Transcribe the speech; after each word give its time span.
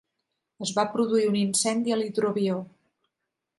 Es 0.67 0.71
va 0.77 0.85
produir 0.95 1.27
un 1.33 1.37
incendi 1.43 1.95
a 1.95 2.01
l'hidroavió. 2.01 2.59